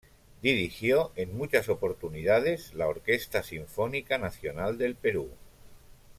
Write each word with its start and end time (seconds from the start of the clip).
Dirigió 0.41 1.11
en 1.15 1.37
muchas 1.37 1.69
oportunidades 1.69 2.73
la 2.73 2.87
Orquesta 2.87 3.43
Sinfónica 3.43 4.17
Nacional 4.17 4.79
del 4.79 4.95
Perú. 4.95 5.29